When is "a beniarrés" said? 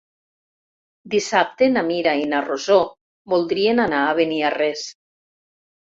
4.07-4.87